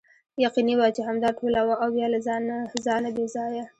یقیني 0.45 0.73
وه 0.77 0.87
چې 0.95 1.01
همدا 1.07 1.29
ټوله 1.39 1.61
وه 1.63 1.75
او 1.83 1.89
بیا 1.95 2.07
له 2.13 2.19
ځانه 2.85 3.09
بې 3.15 3.25
ځایه. 3.35 3.65